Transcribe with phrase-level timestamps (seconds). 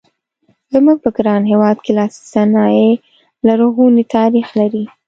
[0.73, 2.91] زموږ په ګران هېواد کې لاسي صنایع
[3.47, 4.83] لرغونی تاریخ لري.